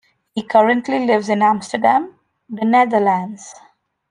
[0.33, 2.15] He currently lives in Amsterdam,
[2.49, 3.53] the Netherlands.